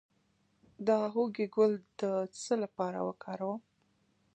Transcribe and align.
د 0.87 0.89
هوږې 1.13 1.47
ګل 1.55 1.73
د 1.99 2.01
څه 2.41 2.53
لپاره 2.63 2.99
وکاروم؟ 3.07 3.61